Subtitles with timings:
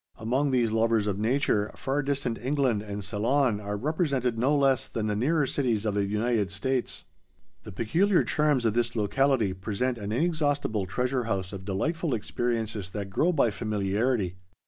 [0.17, 5.05] Among these lovers of nature, far distant England and Ceylon are represented no less than
[5.05, 7.03] the nearer cities of the United States.
[7.65, 13.31] The peculiar charms of this locality present an inexhaustible treasurehouse of delightful experiences that grow
[13.31, 14.37] by familiarity.